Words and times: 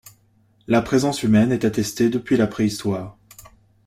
La 0.65 0.81
présence 0.81 1.21
humaine 1.21 1.51
est 1.51 1.63
attestée 1.63 2.09
depuis 2.09 2.35
la 2.35 2.47
Préhistoire. 2.47 3.19